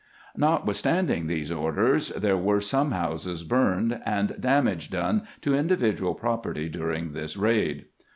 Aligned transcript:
Notwith 0.35 0.73
standing 0.77 1.27
these 1.27 1.51
orders, 1.51 2.09
there 2.09 2.35
were 2.35 2.59
some 2.59 2.89
houses 2.89 3.43
burned 3.43 4.01
and 4.03 4.33
damage 4.41 4.89
done 4.89 5.27
to 5.41 5.53
individual 5.53 6.15
property 6.15 6.69
during 6.69 7.11
this 7.11 7.37
raid. 7.37 7.85